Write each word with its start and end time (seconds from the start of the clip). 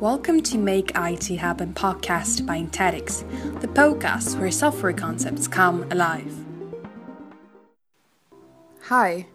Welcome 0.00 0.40
to 0.44 0.56
Make 0.56 0.92
IT 0.96 1.26
Happen 1.26 1.74
podcast 1.74 2.46
by 2.46 2.58
Intetics, 2.58 3.20
the 3.60 3.68
podcast 3.68 4.40
where 4.40 4.50
software 4.50 4.94
concepts 4.94 5.46
come 5.46 5.82
alive. 5.92 6.34
Hi, 8.84 9.26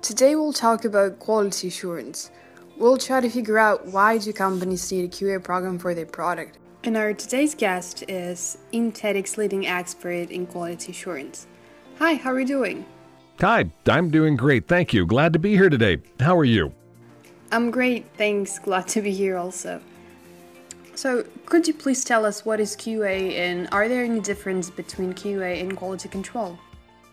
today 0.00 0.34
we'll 0.34 0.54
talk 0.54 0.86
about 0.86 1.18
quality 1.18 1.68
assurance. 1.68 2.30
We'll 2.78 2.96
try 2.96 3.20
to 3.20 3.28
figure 3.28 3.58
out 3.58 3.84
why 3.88 4.16
do 4.16 4.32
companies 4.32 4.90
need 4.90 5.04
a 5.04 5.08
QA 5.08 5.44
program 5.44 5.78
for 5.78 5.92
their 5.92 6.06
product. 6.06 6.56
And 6.84 6.96
our 6.96 7.12
today's 7.12 7.54
guest 7.54 8.02
is 8.08 8.56
Intetics 8.72 9.36
leading 9.36 9.66
expert 9.66 10.30
in 10.30 10.46
quality 10.46 10.92
assurance. 10.92 11.46
Hi, 11.98 12.14
how 12.14 12.32
are 12.32 12.40
you 12.40 12.46
doing? 12.46 12.86
Hi, 13.40 13.66
I'm 13.86 14.08
doing 14.08 14.36
great. 14.36 14.68
Thank 14.68 14.94
you. 14.94 15.04
Glad 15.04 15.34
to 15.34 15.38
be 15.38 15.54
here 15.54 15.68
today. 15.68 15.98
How 16.18 16.34
are 16.38 16.46
you? 16.46 16.72
I'm 17.52 17.70
great, 17.70 18.06
thanks. 18.16 18.58
Glad 18.58 18.88
to 18.88 19.02
be 19.02 19.12
here 19.12 19.36
also. 19.36 19.82
So, 20.96 21.24
could 21.46 21.66
you 21.66 21.74
please 21.74 22.04
tell 22.04 22.24
us 22.24 22.44
what 22.44 22.60
is 22.60 22.76
QA 22.76 23.32
and 23.32 23.68
are 23.72 23.88
there 23.88 24.04
any 24.04 24.20
difference 24.20 24.70
between 24.70 25.12
QA 25.12 25.60
and 25.60 25.76
quality 25.76 26.08
control? 26.08 26.58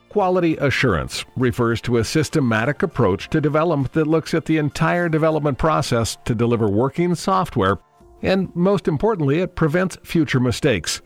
Quality 0.09 0.57
assurance 0.57 1.23
refers 1.38 1.80
to 1.81 1.98
a 1.98 2.04
systematic 2.04 2.84
approach 2.84 3.30
to 3.30 3.40
development 3.40 3.94
that 3.94 4.07
looks 4.07 4.34
at 4.34 4.45
the 4.45 4.57
entire 4.57 5.07
development 5.07 5.57
process 5.57 6.17
to 6.26 6.35
deliver 6.35 6.70
working 6.70 7.16
software, 7.16 7.77
and 8.21 8.54
most 8.55 8.88
importantly, 8.88 9.40
it 9.40 9.55
prevents 9.55 9.98
future 10.04 10.40
mistakes. 10.40 11.02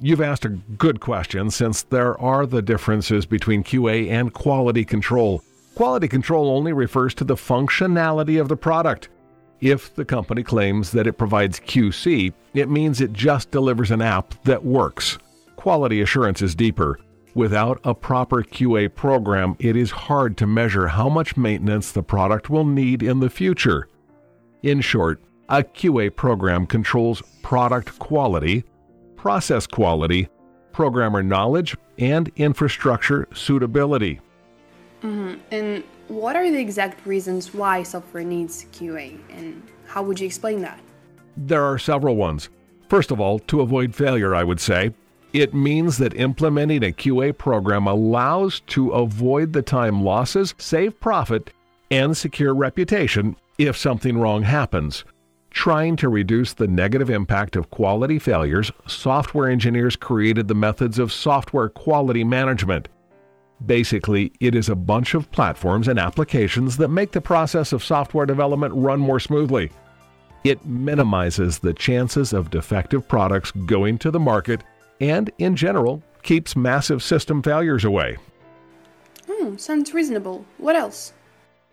You've 0.00 0.20
asked 0.20 0.44
a 0.44 0.50
good 0.50 1.00
question 1.00 1.50
since 1.50 1.82
there 1.82 2.18
are 2.20 2.46
the 2.46 2.62
differences 2.62 3.26
between 3.26 3.64
QA 3.64 4.08
and 4.08 4.32
quality 4.32 4.84
control. 4.84 5.42
Quality 5.74 6.06
control 6.06 6.48
only 6.50 6.72
refers 6.72 7.14
to 7.14 7.24
the 7.24 7.34
functionality 7.34 8.40
of 8.40 8.48
the 8.48 8.56
product. 8.56 9.08
If 9.60 9.94
the 9.94 10.04
company 10.04 10.42
claims 10.42 10.92
that 10.92 11.06
it 11.06 11.18
provides 11.18 11.58
QC, 11.60 12.32
it 12.54 12.68
means 12.68 13.00
it 13.00 13.12
just 13.12 13.50
delivers 13.50 13.90
an 13.90 14.00
app 14.00 14.40
that 14.44 14.64
works. 14.64 15.18
Quality 15.56 16.00
assurance 16.00 16.42
is 16.42 16.54
deeper. 16.54 16.98
Without 17.34 17.80
a 17.84 17.94
proper 17.94 18.42
QA 18.42 18.92
program, 18.94 19.56
it 19.58 19.76
is 19.76 19.90
hard 19.90 20.36
to 20.38 20.46
measure 20.46 20.88
how 20.88 21.08
much 21.08 21.36
maintenance 21.36 21.92
the 21.92 22.02
product 22.02 22.48
will 22.50 22.64
need 22.64 23.02
in 23.02 23.20
the 23.20 23.30
future. 23.30 23.88
In 24.62 24.80
short, 24.80 25.20
a 25.48 25.62
QA 25.62 26.14
program 26.14 26.66
controls 26.66 27.22
product 27.42 27.98
quality, 27.98 28.64
process 29.16 29.66
quality, 29.66 30.28
programmer 30.72 31.22
knowledge, 31.22 31.76
and 31.98 32.30
infrastructure 32.36 33.26
suitability. 33.34 34.20
Mm-hmm. 35.02 35.40
And 35.50 35.84
what 36.08 36.36
are 36.36 36.50
the 36.50 36.58
exact 36.58 37.06
reasons 37.06 37.54
why 37.54 37.82
software 37.82 38.24
needs 38.24 38.66
QA, 38.72 39.18
and 39.30 39.62
how 39.86 40.02
would 40.02 40.18
you 40.18 40.26
explain 40.26 40.60
that? 40.62 40.80
There 41.36 41.64
are 41.64 41.78
several 41.78 42.16
ones. 42.16 42.48
First 42.88 43.10
of 43.10 43.20
all, 43.20 43.38
to 43.40 43.60
avoid 43.60 43.94
failure, 43.94 44.34
I 44.34 44.44
would 44.44 44.60
say. 44.60 44.92
It 45.34 45.52
means 45.52 45.98
that 45.98 46.14
implementing 46.14 46.82
a 46.82 46.92
QA 46.92 47.36
program 47.36 47.86
allows 47.86 48.60
to 48.68 48.90
avoid 48.90 49.52
the 49.52 49.62
time 49.62 50.02
losses, 50.02 50.54
save 50.56 50.98
profit, 51.00 51.52
and 51.90 52.16
secure 52.16 52.54
reputation 52.54 53.36
if 53.58 53.76
something 53.76 54.16
wrong 54.18 54.42
happens. 54.42 55.04
Trying 55.50 55.96
to 55.96 56.08
reduce 56.08 56.54
the 56.54 56.66
negative 56.68 57.10
impact 57.10 57.56
of 57.56 57.70
quality 57.70 58.18
failures, 58.18 58.70
software 58.86 59.50
engineers 59.50 59.96
created 59.96 60.48
the 60.48 60.54
methods 60.54 60.98
of 60.98 61.12
software 61.12 61.68
quality 61.68 62.24
management. 62.24 62.88
Basically, 63.66 64.32
it 64.40 64.54
is 64.54 64.68
a 64.68 64.76
bunch 64.76 65.14
of 65.14 65.30
platforms 65.32 65.88
and 65.88 65.98
applications 65.98 66.76
that 66.76 66.88
make 66.88 67.12
the 67.12 67.20
process 67.20 67.72
of 67.72 67.82
software 67.82 68.26
development 68.26 68.74
run 68.74 69.00
more 69.00 69.18
smoothly. 69.18 69.70
It 70.44 70.64
minimizes 70.64 71.58
the 71.58 71.74
chances 71.74 72.32
of 72.32 72.50
defective 72.50 73.08
products 73.08 73.50
going 73.66 73.98
to 73.98 74.10
the 74.10 74.20
market 74.20 74.62
and, 75.00 75.30
in 75.38 75.56
general, 75.56 76.02
keeps 76.22 76.56
massive 76.56 77.02
system 77.02 77.42
failures 77.42 77.84
away. 77.84 78.16
Hmm, 79.28 79.56
sounds 79.56 79.92
reasonable. 79.92 80.44
What 80.58 80.76
else? 80.76 81.12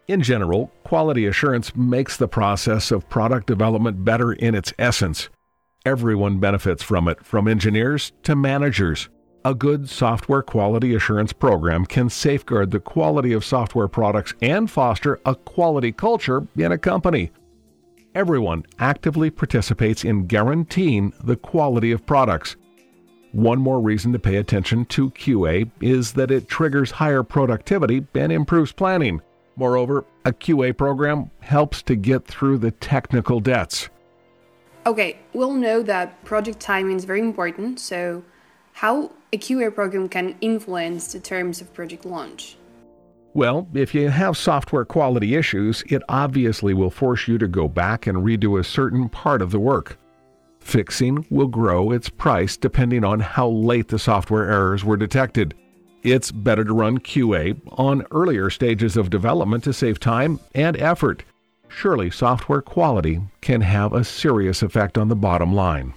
In 0.07 0.21
general, 0.21 0.71
quality 0.83 1.25
assurance 1.25 1.75
makes 1.75 2.17
the 2.17 2.27
process 2.27 2.91
of 2.91 3.09
product 3.09 3.47
development 3.47 4.05
better 4.05 4.33
in 4.33 4.53
its 4.53 4.73
essence. 4.77 5.29
Everyone 5.85 6.39
benefits 6.39 6.83
from 6.83 7.07
it, 7.07 7.23
from 7.23 7.47
engineers 7.47 8.11
to 8.23 8.35
managers. 8.35 9.09
A 9.45 9.53
good 9.53 9.87
software 9.87 10.41
quality 10.41 10.95
assurance 10.95 11.31
program 11.31 11.85
can 11.85 12.09
safeguard 12.09 12.71
the 12.71 12.79
quality 12.79 13.31
of 13.31 13.45
software 13.45 13.87
products 13.87 14.33
and 14.41 14.71
foster 14.71 15.19
a 15.23 15.35
quality 15.35 15.91
culture 15.91 16.47
in 16.57 16.71
a 16.71 16.79
company. 16.79 17.29
Everyone 18.15 18.65
actively 18.79 19.29
participates 19.29 20.03
in 20.03 20.25
guaranteeing 20.25 21.13
the 21.23 21.35
quality 21.35 21.91
of 21.91 22.07
products. 22.07 22.55
One 23.33 23.59
more 23.59 23.79
reason 23.79 24.11
to 24.13 24.19
pay 24.19 24.37
attention 24.37 24.83
to 24.85 25.11
QA 25.11 25.69
is 25.79 26.13
that 26.13 26.31
it 26.31 26.47
triggers 26.47 26.89
higher 26.89 27.21
productivity 27.21 28.03
and 28.15 28.31
improves 28.31 28.71
planning. 28.71 29.21
Moreover, 29.57 30.05
a 30.25 30.33
QA 30.33 30.75
program 30.75 31.29
helps 31.41 31.83
to 31.83 31.95
get 31.95 32.25
through 32.25 32.57
the 32.57 32.71
technical 32.71 33.39
debts. 33.39 33.89
Okay, 34.87 35.19
we'll 35.33 35.53
know 35.53 35.83
that 35.83 36.23
project 36.25 36.59
timing 36.59 36.95
is 36.95 37.05
very 37.05 37.19
important, 37.19 37.79
so 37.79 38.23
how 38.71 39.11
a 39.35 39.37
QA 39.37 39.73
program 39.73 40.07
can 40.07 40.35
influence 40.39 41.11
the 41.11 41.19
terms 41.19 41.59
of 41.59 41.73
project 41.73 42.05
launch? 42.05 42.55
Well, 43.33 43.67
if 43.73 43.93
you 43.93 44.07
have 44.07 44.37
software 44.37 44.85
quality 44.85 45.35
issues, 45.35 45.83
it 45.87 46.01
obviously 46.07 46.73
will 46.73 46.89
force 46.89 47.27
you 47.27 47.37
to 47.39 47.47
go 47.49 47.67
back 47.67 48.07
and 48.07 48.19
redo 48.19 48.57
a 48.57 48.63
certain 48.63 49.09
part 49.09 49.41
of 49.41 49.51
the 49.51 49.59
work. 49.59 49.97
Fixing 50.61 51.25
will 51.29 51.49
grow 51.49 51.91
its 51.91 52.07
price 52.07 52.55
depending 52.55 53.03
on 53.03 53.19
how 53.19 53.49
late 53.49 53.89
the 53.89 53.99
software 53.99 54.49
errors 54.49 54.85
were 54.85 54.95
detected. 54.95 55.53
It's 56.01 56.31
better 56.31 56.63
to 56.63 56.73
run 56.73 56.99
QA 56.99 57.59
on 57.77 58.05
earlier 58.11 58.49
stages 58.49 58.95
of 58.95 59.09
development 59.09 59.65
to 59.65 59.73
save 59.73 59.99
time 59.99 60.39
and 60.53 60.77
effort. 60.77 61.25
Surely, 61.67 62.09
software 62.09 62.61
quality 62.61 63.19
can 63.41 63.59
have 63.59 63.91
a 63.91 64.05
serious 64.05 64.63
effect 64.63 64.97
on 64.97 65.09
the 65.09 65.15
bottom 65.15 65.53
line. 65.53 65.93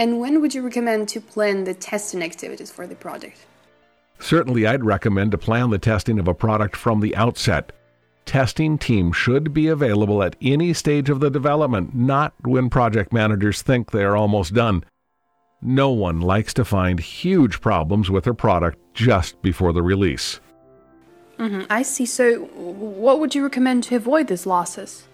And 0.00 0.18
when 0.18 0.40
would 0.40 0.54
you 0.54 0.62
recommend 0.62 1.10
to 1.10 1.20
plan 1.20 1.64
the 1.64 1.74
testing 1.74 2.22
activities 2.22 2.70
for 2.70 2.86
the 2.86 2.94
product? 2.94 3.44
Certainly, 4.18 4.66
I'd 4.66 4.82
recommend 4.82 5.32
to 5.32 5.38
plan 5.38 5.68
the 5.68 5.78
testing 5.78 6.18
of 6.18 6.26
a 6.26 6.32
product 6.32 6.74
from 6.74 7.00
the 7.00 7.14
outset. 7.14 7.70
Testing 8.24 8.78
teams 8.78 9.14
should 9.14 9.52
be 9.52 9.68
available 9.68 10.22
at 10.22 10.36
any 10.40 10.72
stage 10.72 11.10
of 11.10 11.20
the 11.20 11.28
development, 11.28 11.94
not 11.94 12.32
when 12.44 12.70
project 12.70 13.12
managers 13.12 13.60
think 13.60 13.90
they 13.90 14.02
are 14.02 14.16
almost 14.16 14.54
done. 14.54 14.84
No 15.60 15.90
one 15.90 16.22
likes 16.22 16.54
to 16.54 16.64
find 16.64 16.98
huge 16.98 17.60
problems 17.60 18.10
with 18.10 18.24
their 18.24 18.32
product 18.32 18.78
just 18.94 19.42
before 19.42 19.74
the 19.74 19.82
release. 19.82 20.40
Mm-hmm, 21.38 21.64
I 21.68 21.82
see. 21.82 22.06
So, 22.06 22.38
what 22.38 23.20
would 23.20 23.34
you 23.34 23.42
recommend 23.42 23.84
to 23.84 23.96
avoid 23.96 24.28
these 24.28 24.46
losses? 24.46 25.06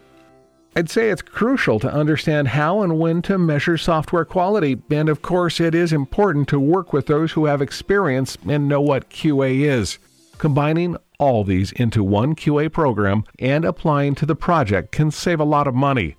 I'd 0.79 0.91
say 0.91 1.09
it's 1.09 1.23
crucial 1.23 1.81
to 1.81 1.91
understand 1.91 2.49
how 2.49 2.83
and 2.83 2.99
when 2.99 3.23
to 3.23 3.39
measure 3.39 3.79
software 3.79 4.27
quality, 4.27 4.77
and 4.91 5.09
of 5.09 5.23
course, 5.23 5.59
it 5.59 5.75
is 5.75 5.91
important 5.91 6.49
to 6.49 6.61
work 6.61 6.93
with 6.93 7.07
those 7.07 7.33
who 7.33 7.47
have 7.47 7.63
experience 7.63 8.37
and 8.47 8.69
know 8.69 8.83
what 8.83 9.09
QA 9.09 9.63
is. 9.63 9.99
Combining 10.37 10.99
all 11.19 11.45
these 11.45 11.73
into 11.73 12.05
one 12.05 12.35
QA 12.35 12.71
program 12.71 13.25
and 13.39 13.65
applying 13.65 14.15
to 14.17 14.27
the 14.27 14.37
project 14.37 14.93
can 14.93 15.11
save 15.11 15.41
a 15.41 15.45
lot 15.45 15.67
of 15.67 15.75
money. 15.75 16.15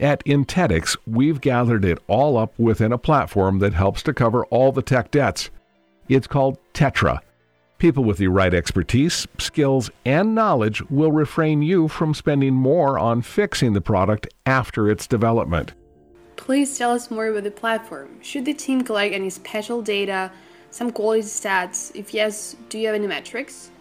At 0.00 0.24
Intetics, 0.24 0.96
we've 1.06 1.40
gathered 1.40 1.84
it 1.84 2.00
all 2.08 2.36
up 2.36 2.58
within 2.58 2.90
a 2.90 2.98
platform 2.98 3.60
that 3.60 3.72
helps 3.72 4.02
to 4.02 4.12
cover 4.12 4.44
all 4.46 4.72
the 4.72 4.82
tech 4.82 5.12
debts. 5.12 5.50
It's 6.08 6.26
called 6.26 6.58
Tetra 6.74 7.20
People 7.82 8.04
with 8.04 8.18
the 8.18 8.28
right 8.28 8.54
expertise, 8.54 9.26
skills, 9.38 9.90
and 10.04 10.36
knowledge 10.36 10.88
will 10.88 11.10
refrain 11.10 11.62
you 11.62 11.88
from 11.88 12.14
spending 12.14 12.54
more 12.54 12.96
on 12.96 13.22
fixing 13.22 13.72
the 13.72 13.80
product 13.80 14.28
after 14.46 14.88
its 14.88 15.08
development. 15.08 15.72
Please 16.36 16.78
tell 16.78 16.92
us 16.92 17.10
more 17.10 17.26
about 17.26 17.42
the 17.42 17.50
platform. 17.50 18.22
Should 18.22 18.44
the 18.44 18.54
team 18.54 18.82
collect 18.84 19.12
any 19.12 19.30
special 19.30 19.82
data, 19.82 20.30
some 20.70 20.92
quality 20.92 21.22
stats? 21.22 21.90
If 21.96 22.14
yes, 22.14 22.54
do 22.68 22.78
you 22.78 22.86
have 22.86 22.94
any 22.94 23.08
metrics? 23.08 23.72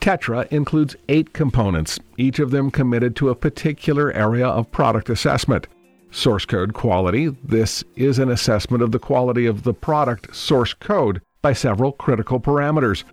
Tetra 0.00 0.48
includes 0.48 0.96
eight 1.08 1.32
components, 1.32 2.00
each 2.16 2.40
of 2.40 2.50
them 2.50 2.68
committed 2.72 3.14
to 3.14 3.28
a 3.28 3.36
particular 3.36 4.10
area 4.10 4.48
of 4.48 4.72
product 4.72 5.08
assessment. 5.08 5.68
Source 6.10 6.46
code 6.46 6.74
quality 6.74 7.28
this 7.44 7.84
is 7.94 8.18
an 8.18 8.28
assessment 8.28 8.82
of 8.82 8.90
the 8.90 8.98
quality 8.98 9.46
of 9.46 9.62
the 9.62 9.72
product 9.72 10.34
source 10.34 10.74
code 10.74 11.22
by 11.42 11.52
several 11.52 11.92
critical 11.92 12.40
parameters. 12.40 13.04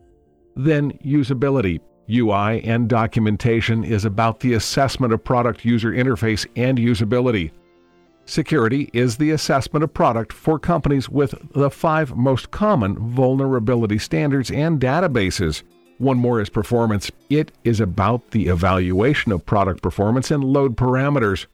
Then 0.55 0.91
usability. 0.99 1.79
UI 2.09 2.63
and 2.63 2.89
documentation 2.89 3.83
is 3.83 4.03
about 4.05 4.41
the 4.41 4.53
assessment 4.53 5.13
of 5.13 5.23
product 5.23 5.63
user 5.63 5.91
interface 5.91 6.45
and 6.55 6.77
usability. 6.77 7.51
Security 8.25 8.89
is 8.93 9.17
the 9.17 9.31
assessment 9.31 9.83
of 9.83 9.93
product 9.93 10.31
for 10.31 10.57
companies 10.57 11.09
with 11.09 11.35
the 11.53 11.69
five 11.69 12.15
most 12.15 12.51
common 12.51 12.97
vulnerability 13.09 13.97
standards 13.97 14.49
and 14.51 14.79
databases. 14.79 15.63
One 15.97 16.17
more 16.17 16.41
is 16.41 16.49
performance. 16.49 17.11
It 17.29 17.51
is 17.63 17.79
about 17.79 18.31
the 18.31 18.47
evaluation 18.47 19.31
of 19.31 19.45
product 19.45 19.81
performance 19.81 20.31
and 20.31 20.43
load 20.43 20.75
parameters. 20.77 21.47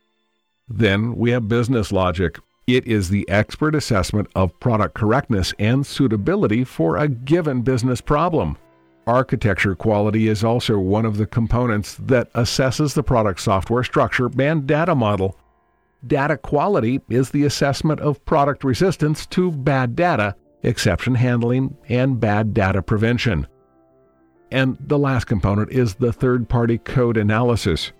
Then 0.68 1.16
we 1.16 1.31
have 1.31 1.48
business 1.48 1.92
logic. 1.92 2.40
It 2.68 2.86
is 2.86 3.10
the 3.10 3.28
expert 3.28 3.74
assessment 3.74 4.30
of 4.36 4.57
product 4.60 4.94
correctness 4.94 5.54
and 5.57 5.86
suitability 5.86 6.63
for 6.63 6.98
a 6.98 7.07
given 7.07 7.63
business 7.63 8.00
problem. 8.00 8.57
Architecture 9.09 9.73
quality 9.73 10.27
is 10.27 10.44
also 10.44 10.77
one 10.77 11.03
of 11.03 11.17
the 11.17 11.25
components 11.25 11.95
that 12.00 12.31
assesses 12.33 12.94
the 12.94 13.01
product 13.01 13.41
software 13.41 13.83
structure 13.83 14.29
and 14.39 14.67
data 14.67 14.94
model. 14.94 15.35
Data 16.06 16.38
quality 16.38 17.01
is 17.09 17.31
the 17.31 17.44
assessment 17.44 18.00
of 18.01 18.23
product 18.25 18.63
resistance 18.63 19.25
to 19.25 19.51
bad 19.51 19.95
data, 19.95 20.35
exception 20.61 21.15
handling, 21.15 21.75
and 21.89 22.19
bad 22.19 22.53
data 22.53 22.83
prevention. 22.83 23.47
And 24.51 24.77
the 24.79 25.00
last 25.00 25.25
component 25.25 25.71
is 25.71 25.95
the 25.95 26.13
third 26.13 26.47
party 26.47 26.77
code 26.77 27.17
analysis. 27.17 27.91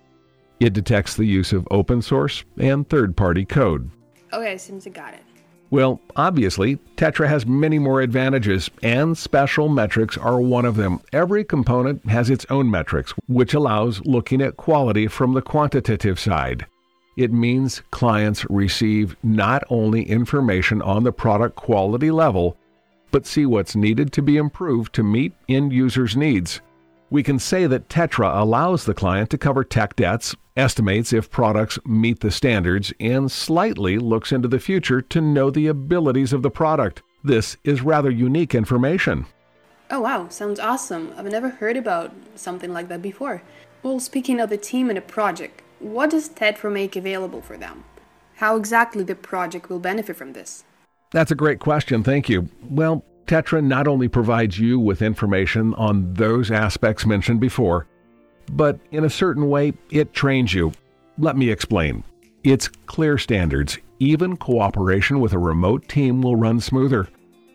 It 0.60 0.74
detects 0.74 1.16
the 1.16 1.26
use 1.26 1.52
of 1.52 1.66
open 1.72 2.02
source 2.02 2.44
and 2.56 2.88
third 2.88 3.16
party 3.16 3.44
code. 3.44 3.90
Okay, 4.32 4.56
seems 4.58 4.86
I 4.86 4.90
got 4.90 5.14
it. 5.14 5.24
Well, 5.70 6.00
obviously, 6.16 6.76
Tetra 6.96 7.28
has 7.28 7.46
many 7.46 7.78
more 7.78 8.00
advantages, 8.00 8.70
and 8.82 9.16
special 9.16 9.68
metrics 9.68 10.18
are 10.18 10.40
one 10.40 10.64
of 10.64 10.74
them. 10.74 11.00
Every 11.12 11.44
component 11.44 12.04
has 12.06 12.28
its 12.28 12.44
own 12.50 12.68
metrics, 12.68 13.12
which 13.28 13.54
allows 13.54 14.04
looking 14.04 14.42
at 14.42 14.56
quality 14.56 15.06
from 15.06 15.32
the 15.32 15.42
quantitative 15.42 16.18
side. 16.18 16.66
It 17.16 17.32
means 17.32 17.82
clients 17.92 18.44
receive 18.50 19.16
not 19.22 19.62
only 19.70 20.02
information 20.02 20.82
on 20.82 21.04
the 21.04 21.12
product 21.12 21.54
quality 21.54 22.10
level, 22.10 22.56
but 23.12 23.26
see 23.26 23.46
what's 23.46 23.76
needed 23.76 24.12
to 24.12 24.22
be 24.22 24.38
improved 24.38 24.92
to 24.94 25.04
meet 25.04 25.32
end 25.48 25.72
users' 25.72 26.16
needs. 26.16 26.60
We 27.10 27.24
can 27.24 27.40
say 27.40 27.66
that 27.66 27.88
Tetra 27.88 28.40
allows 28.40 28.84
the 28.84 28.94
client 28.94 29.30
to 29.30 29.38
cover 29.38 29.64
tech 29.64 29.96
debts, 29.96 30.36
estimates 30.56 31.12
if 31.12 31.28
products 31.28 31.76
meet 31.84 32.20
the 32.20 32.30
standards, 32.30 32.92
and 33.00 33.30
slightly 33.30 33.98
looks 33.98 34.30
into 34.30 34.46
the 34.46 34.60
future 34.60 35.02
to 35.02 35.20
know 35.20 35.50
the 35.50 35.66
abilities 35.66 36.32
of 36.32 36.42
the 36.42 36.50
product. 36.50 37.02
This 37.24 37.56
is 37.64 37.82
rather 37.82 38.10
unique 38.10 38.54
information. 38.54 39.26
Oh 39.90 40.00
wow, 40.00 40.28
sounds 40.28 40.60
awesome. 40.60 41.12
I've 41.16 41.24
never 41.24 41.48
heard 41.48 41.76
about 41.76 42.12
something 42.36 42.72
like 42.72 42.86
that 42.88 43.02
before. 43.02 43.42
Well, 43.82 43.98
speaking 43.98 44.38
of 44.38 44.48
the 44.48 44.56
team 44.56 44.88
and 44.88 44.96
the 44.96 45.02
project, 45.02 45.62
what 45.80 46.10
does 46.10 46.28
Tetra 46.28 46.72
make 46.72 46.94
available 46.94 47.42
for 47.42 47.56
them? 47.56 47.82
How 48.36 48.54
exactly 48.54 49.02
the 49.02 49.16
project 49.16 49.68
will 49.68 49.80
benefit 49.80 50.16
from 50.16 50.32
this? 50.32 50.62
That's 51.10 51.32
a 51.32 51.34
great 51.34 51.58
question, 51.58 52.04
thank 52.04 52.28
you. 52.28 52.48
Well, 52.62 53.04
Tetra 53.30 53.62
not 53.62 53.86
only 53.86 54.08
provides 54.08 54.58
you 54.58 54.80
with 54.80 55.02
information 55.02 55.72
on 55.74 56.14
those 56.14 56.50
aspects 56.50 57.06
mentioned 57.06 57.38
before, 57.38 57.86
but 58.50 58.80
in 58.90 59.04
a 59.04 59.08
certain 59.08 59.48
way, 59.48 59.72
it 59.88 60.12
trains 60.12 60.52
you. 60.52 60.72
Let 61.16 61.36
me 61.36 61.48
explain. 61.48 62.02
It's 62.42 62.66
clear 62.66 63.18
standards. 63.18 63.78
Even 64.00 64.36
cooperation 64.36 65.20
with 65.20 65.32
a 65.32 65.38
remote 65.38 65.86
team 65.86 66.22
will 66.22 66.34
run 66.34 66.58
smoother. 66.58 67.08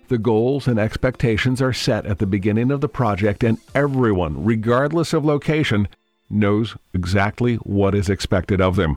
The 0.07 0.18
goals 0.18 0.69
and 0.69 0.80
expectations 0.80 1.62
are 1.62 1.74
set 1.74 2.06
at 2.06 2.19
the 2.19 2.25
beginning 2.25 2.72
of 2.72 2.80
the 2.80 2.88
project, 2.88 3.44
and 3.44 3.57
everyone, 3.74 4.45
regardless 4.45 5.12
of 5.12 5.25
location, 5.25 5.89
knows 6.30 6.77
exactly 6.94 7.56
what 7.56 7.94
is 7.94 8.07
expected 8.07 8.62
of 8.62 8.77
them. 8.77 8.95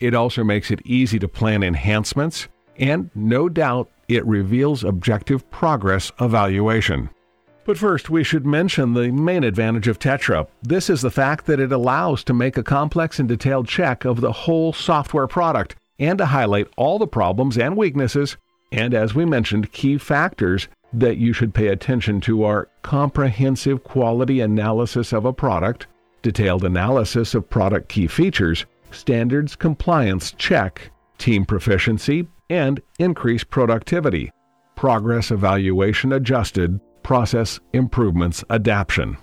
It 0.00 0.14
also 0.14 0.42
makes 0.42 0.72
it 0.72 0.84
easy 0.84 1.20
to 1.20 1.28
plan 1.28 1.62
enhancements, 1.62 2.48
and 2.76 3.08
no 3.14 3.48
doubt 3.48 3.88
it 4.08 4.26
reveals 4.26 4.84
objective 4.84 5.48
progress 5.50 6.10
evaluation. 6.20 7.10
But 7.64 7.76
first, 7.76 8.08
we 8.08 8.24
should 8.24 8.46
mention 8.46 8.94
the 8.94 9.12
main 9.12 9.44
advantage 9.44 9.88
of 9.88 9.98
Tetra. 9.98 10.48
This 10.62 10.88
is 10.88 11.02
the 11.02 11.10
fact 11.10 11.44
that 11.46 11.60
it 11.60 11.70
allows 11.70 12.24
to 12.24 12.32
make 12.32 12.56
a 12.56 12.62
complex 12.62 13.18
and 13.18 13.28
detailed 13.28 13.68
check 13.68 14.06
of 14.06 14.22
the 14.22 14.32
whole 14.32 14.72
software 14.72 15.26
product 15.26 15.76
and 15.98 16.16
to 16.16 16.26
highlight 16.26 16.68
all 16.76 16.98
the 16.98 17.06
problems 17.06 17.58
and 17.58 17.76
weaknesses, 17.76 18.38
and 18.72 18.94
as 18.94 19.14
we 19.14 19.24
mentioned, 19.24 19.72
key 19.72 19.98
factors 19.98 20.68
that 20.92 21.18
you 21.18 21.34
should 21.34 21.52
pay 21.52 21.68
attention 21.68 22.20
to 22.22 22.44
are 22.44 22.68
comprehensive 22.82 23.84
quality 23.84 24.40
analysis 24.40 25.12
of 25.12 25.26
a 25.26 25.32
product, 25.32 25.86
detailed 26.22 26.64
analysis 26.64 27.34
of 27.34 27.50
product 27.50 27.88
key 27.88 28.06
features, 28.06 28.64
standards 28.90 29.54
compliance 29.54 30.32
check, 30.32 30.90
team 31.18 31.44
proficiency, 31.44 32.26
and 32.50 32.80
increase 32.98 33.44
productivity, 33.44 34.30
progress 34.76 35.30
evaluation 35.30 36.12
adjusted, 36.12 36.80
process 37.02 37.60
improvements 37.72 38.44
adaptation. 38.50 39.16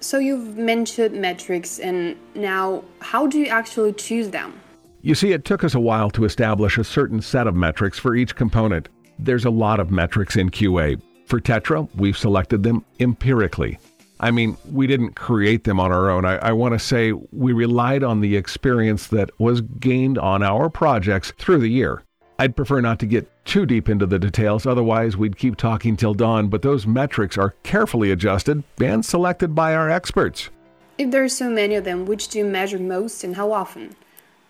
So 0.00 0.18
you've 0.18 0.56
mentioned 0.56 1.20
metrics, 1.20 1.78
and 1.78 2.16
now 2.34 2.82
how 3.00 3.26
do 3.26 3.38
you 3.38 3.46
actually 3.46 3.92
choose 3.92 4.30
them? 4.30 4.60
You 5.00 5.14
see, 5.14 5.32
it 5.32 5.44
took 5.44 5.64
us 5.64 5.74
a 5.74 5.80
while 5.80 6.10
to 6.10 6.24
establish 6.24 6.78
a 6.78 6.84
certain 6.84 7.20
set 7.20 7.46
of 7.46 7.54
metrics 7.54 7.98
for 7.98 8.14
each 8.14 8.34
component. 8.34 8.88
There's 9.18 9.44
a 9.44 9.50
lot 9.50 9.80
of 9.80 9.90
metrics 9.90 10.36
in 10.36 10.50
QA. 10.50 11.00
For 11.26 11.40
Tetra, 11.40 11.88
we've 11.96 12.18
selected 12.18 12.62
them 12.62 12.84
empirically. 13.00 13.78
I 14.20 14.30
mean, 14.30 14.56
we 14.70 14.86
didn't 14.86 15.14
create 15.14 15.64
them 15.64 15.80
on 15.80 15.90
our 15.90 16.08
own. 16.10 16.24
I, 16.24 16.36
I 16.36 16.52
want 16.52 16.74
to 16.74 16.78
say 16.78 17.12
we 17.12 17.52
relied 17.52 18.04
on 18.04 18.20
the 18.20 18.36
experience 18.36 19.08
that 19.08 19.30
was 19.40 19.60
gained 19.60 20.18
on 20.18 20.42
our 20.42 20.68
projects 20.70 21.32
through 21.38 21.58
the 21.58 21.68
year. 21.68 22.04
I'd 22.42 22.56
prefer 22.56 22.80
not 22.80 22.98
to 22.98 23.06
get 23.06 23.30
too 23.44 23.66
deep 23.66 23.88
into 23.88 24.04
the 24.04 24.18
details, 24.18 24.66
otherwise, 24.66 25.16
we'd 25.16 25.38
keep 25.38 25.56
talking 25.56 25.96
till 25.96 26.12
dawn, 26.12 26.48
but 26.48 26.62
those 26.62 26.88
metrics 26.88 27.38
are 27.38 27.54
carefully 27.62 28.10
adjusted 28.10 28.64
and 28.82 29.04
selected 29.04 29.54
by 29.54 29.76
our 29.76 29.88
experts. 29.88 30.50
If 30.98 31.12
there 31.12 31.22
are 31.22 31.28
so 31.28 31.48
many 31.48 31.76
of 31.76 31.84
them, 31.84 32.04
which 32.04 32.26
do 32.26 32.38
you 32.40 32.44
measure 32.44 32.80
most 32.80 33.22
and 33.22 33.36
how 33.36 33.52
often? 33.52 33.94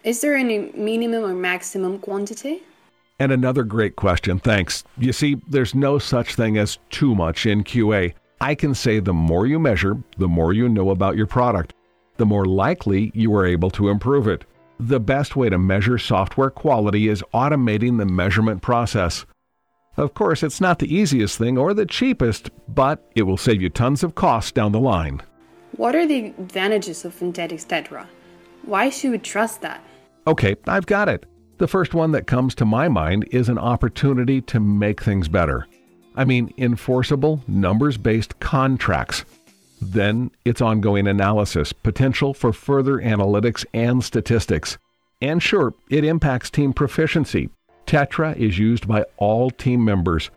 Is 0.04 0.22
there 0.22 0.34
any 0.34 0.72
minimum 0.74 1.22
or 1.22 1.34
maximum 1.34 1.98
quantity? 1.98 2.62
And 3.18 3.30
another 3.30 3.62
great 3.62 3.94
question, 3.94 4.38
thanks. 4.38 4.84
You 4.96 5.12
see, 5.12 5.36
there's 5.46 5.74
no 5.74 5.98
such 5.98 6.34
thing 6.34 6.56
as 6.56 6.78
too 6.88 7.14
much 7.14 7.44
in 7.44 7.62
QA. 7.62 8.14
I 8.40 8.54
can 8.54 8.74
say 8.74 9.00
the 9.00 9.12
more 9.12 9.46
you 9.46 9.58
measure, 9.58 9.98
the 10.16 10.28
more 10.28 10.54
you 10.54 10.66
know 10.66 10.88
about 10.88 11.18
your 11.18 11.26
product, 11.26 11.74
the 12.16 12.24
more 12.24 12.46
likely 12.46 13.12
you 13.14 13.34
are 13.36 13.44
able 13.44 13.70
to 13.72 13.90
improve 13.90 14.28
it. 14.28 14.46
The 14.84 14.98
best 14.98 15.36
way 15.36 15.48
to 15.48 15.58
measure 15.58 15.96
software 15.96 16.50
quality 16.50 17.06
is 17.06 17.22
automating 17.32 17.98
the 17.98 18.04
measurement 18.04 18.62
process. 18.62 19.24
Of 19.96 20.14
course, 20.14 20.42
it's 20.42 20.60
not 20.60 20.80
the 20.80 20.92
easiest 20.92 21.38
thing 21.38 21.56
or 21.56 21.72
the 21.72 21.86
cheapest, 21.86 22.50
but 22.66 23.08
it 23.14 23.22
will 23.22 23.36
save 23.36 23.62
you 23.62 23.68
tons 23.68 24.02
of 24.02 24.16
costs 24.16 24.50
down 24.50 24.72
the 24.72 24.80
line. 24.80 25.22
What 25.76 25.94
are 25.94 26.04
the 26.04 26.26
advantages 26.36 27.04
of 27.04 27.14
Intetics 27.20 27.64
Tetra? 27.64 28.08
Why 28.62 28.90
should 28.90 29.12
we 29.12 29.18
trust 29.18 29.60
that? 29.60 29.84
Okay, 30.26 30.56
I've 30.66 30.86
got 30.86 31.08
it. 31.08 31.26
The 31.58 31.68
first 31.68 31.94
one 31.94 32.10
that 32.10 32.26
comes 32.26 32.52
to 32.56 32.64
my 32.64 32.88
mind 32.88 33.28
is 33.30 33.48
an 33.48 33.58
opportunity 33.58 34.40
to 34.40 34.58
make 34.58 35.00
things 35.00 35.28
better. 35.28 35.68
I 36.16 36.24
mean, 36.24 36.52
enforceable, 36.58 37.40
numbers 37.46 37.96
based 37.96 38.40
contracts. 38.40 39.24
Then 39.84 40.30
it's 40.44 40.60
ongoing 40.60 41.08
analysis, 41.08 41.72
potential 41.72 42.34
for 42.34 42.52
further 42.52 42.98
analytics 42.98 43.66
and 43.74 44.02
statistics. 44.04 44.78
And 45.20 45.42
sure, 45.42 45.74
it 45.90 46.04
impacts 46.04 46.50
team 46.50 46.72
proficiency. 46.72 47.50
Tetra 47.84 48.36
is 48.36 48.60
used 48.60 48.86
by 48.86 49.04
all 49.16 49.50
team 49.50 49.84
members. 49.84 50.30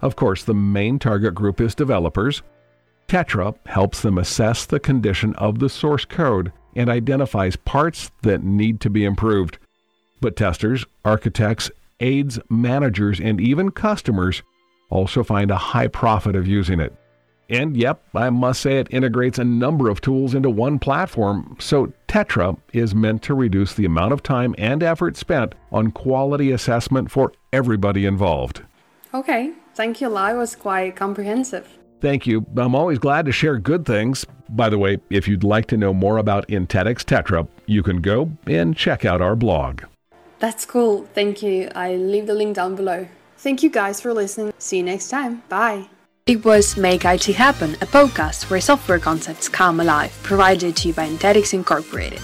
Of 0.00 0.16
course, 0.16 0.44
the 0.44 0.54
main 0.54 0.98
target 0.98 1.34
group 1.34 1.60
is 1.60 1.74
developers. 1.74 2.42
Tetra 3.06 3.54
helps 3.66 4.00
them 4.00 4.16
assess 4.16 4.64
the 4.64 4.80
condition 4.80 5.34
of 5.34 5.58
the 5.58 5.68
source 5.68 6.06
code 6.06 6.50
and 6.74 6.88
identifies 6.88 7.54
parts 7.54 8.10
that 8.22 8.42
need 8.42 8.80
to 8.80 8.88
be 8.88 9.04
improved. 9.04 9.58
But 10.22 10.36
testers, 10.36 10.86
architects, 11.04 11.70
aides, 12.00 12.38
managers, 12.48 13.20
and 13.20 13.42
even 13.42 13.72
customers 13.72 14.42
also 14.88 15.22
find 15.22 15.50
a 15.50 15.56
high 15.56 15.88
profit 15.88 16.34
of 16.34 16.46
using 16.46 16.80
it. 16.80 16.94
And 17.48 17.76
yep, 17.76 18.02
I 18.14 18.30
must 18.30 18.60
say 18.60 18.78
it 18.78 18.88
integrates 18.90 19.38
a 19.38 19.44
number 19.44 19.88
of 19.88 20.00
tools 20.00 20.34
into 20.34 20.50
one 20.50 20.78
platform, 20.78 21.56
so 21.60 21.92
Tetra 22.08 22.58
is 22.72 22.94
meant 22.94 23.22
to 23.22 23.34
reduce 23.34 23.74
the 23.74 23.84
amount 23.84 24.12
of 24.12 24.22
time 24.22 24.54
and 24.58 24.82
effort 24.82 25.16
spent 25.16 25.54
on 25.70 25.92
quality 25.92 26.50
assessment 26.50 27.10
for 27.10 27.32
everybody 27.52 28.04
involved. 28.04 28.62
Okay, 29.14 29.52
thank 29.74 30.00
you, 30.00 30.08
Lai. 30.08 30.32
was 30.34 30.56
quite 30.56 30.96
comprehensive. 30.96 31.68
Thank 32.00 32.26
you. 32.26 32.44
I'm 32.56 32.74
always 32.74 32.98
glad 32.98 33.26
to 33.26 33.32
share 33.32 33.58
good 33.58 33.86
things. 33.86 34.26
By 34.50 34.68
the 34.68 34.78
way, 34.78 34.98
if 35.10 35.26
you'd 35.26 35.44
like 35.44 35.66
to 35.68 35.76
know 35.76 35.94
more 35.94 36.18
about 36.18 36.46
Intetics 36.48 37.04
Tetra, 37.04 37.48
you 37.66 37.82
can 37.82 38.00
go 38.00 38.30
and 38.46 38.76
check 38.76 39.04
out 39.04 39.20
our 39.20 39.34
blog. 39.34 39.82
That's 40.38 40.66
cool. 40.66 41.06
Thank 41.14 41.42
you. 41.42 41.70
I 41.74 41.96
leave 41.96 42.26
the 42.26 42.34
link 42.34 42.56
down 42.56 42.76
below. 42.76 43.08
Thank 43.38 43.62
you 43.62 43.70
guys 43.70 44.00
for 44.00 44.12
listening. 44.12 44.52
See 44.58 44.78
you 44.78 44.82
next 44.82 45.08
time. 45.08 45.42
Bye. 45.48 45.88
It 46.26 46.44
was 46.44 46.76
Make 46.76 47.04
IT 47.04 47.26
Happen, 47.26 47.74
a 47.74 47.86
podcast 47.86 48.50
where 48.50 48.60
software 48.60 48.98
concepts 48.98 49.48
come 49.48 49.78
alive, 49.78 50.12
provided 50.24 50.74
to 50.74 50.88
you 50.88 50.94
by 50.94 51.08
Intetics 51.08 51.54
Incorporated. 51.54 52.18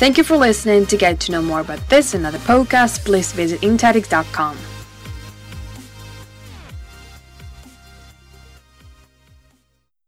Thank 0.00 0.16
you 0.16 0.24
for 0.24 0.38
listening. 0.38 0.86
To 0.86 0.96
get 0.96 1.20
to 1.20 1.32
know 1.32 1.42
more 1.42 1.60
about 1.60 1.86
this 1.90 2.14
and 2.14 2.24
other 2.24 2.38
podcasts, 2.38 3.04
please 3.04 3.30
visit 3.32 3.60
intetics.com. 3.60 4.56